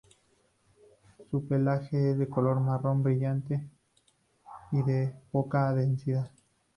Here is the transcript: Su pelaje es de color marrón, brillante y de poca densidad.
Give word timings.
Su 1.29 1.47
pelaje 1.47 2.09
es 2.09 2.17
de 2.17 2.27
color 2.27 2.59
marrón, 2.59 3.03
brillante 3.03 3.69
y 4.71 4.81
de 4.81 5.13
poca 5.31 5.75
densidad. 5.75 6.31